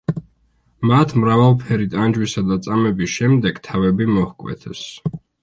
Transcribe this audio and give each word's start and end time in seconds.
მათ 0.91 1.11
მრავალფერი 1.23 1.85
ტანჯვისა 1.91 2.43
და 2.49 2.57
წამების 2.69 3.13
შემდეგ 3.19 3.61
თავები 3.69 4.11
მოჰკვეთეს. 4.17 4.85